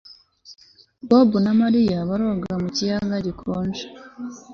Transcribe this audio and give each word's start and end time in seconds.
Bobo 1.07 1.37
na 1.45 1.53
Mariya 1.61 1.97
baroga 2.09 2.51
mu 2.61 2.69
kiyaga 2.75 3.15
gikonje 3.25 3.83